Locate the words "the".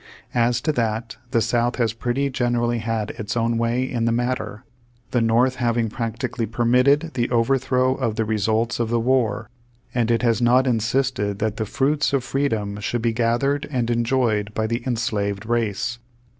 1.29-1.41, 4.05-4.11, 5.11-5.21, 7.13-7.29, 8.15-8.25, 8.89-8.99, 11.57-11.67, 14.65-14.81